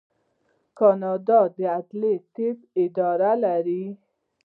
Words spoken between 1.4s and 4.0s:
د عدلي طب اداره لري.